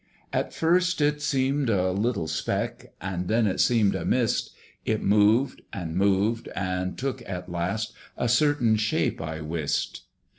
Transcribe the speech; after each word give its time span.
At 0.33 0.51
first 0.51 0.99
it 0.99 1.21
seemed 1.21 1.69
a 1.69 1.91
little 1.91 2.27
speck, 2.27 2.87
And 2.99 3.27
then 3.27 3.45
it 3.45 3.59
seemed 3.59 3.93
a 3.93 4.03
mist: 4.03 4.49
It 4.83 5.03
moved 5.03 5.61
and 5.71 5.95
moved, 5.95 6.49
and 6.55 6.97
took 6.97 7.21
at 7.29 7.51
last 7.51 7.93
A 8.17 8.27
certain 8.27 8.77
shape, 8.77 9.21
I 9.21 9.41
wist. 9.41 10.05